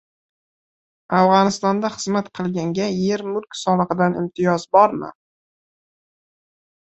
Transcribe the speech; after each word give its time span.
Afg`onistonda 1.17 1.91
xizmat 1.95 2.31
qilganga 2.39 2.87
er-mulk 3.17 3.57
solig`idan 3.63 4.17
imtiyoz 4.23 4.67
bormi? 4.77 5.11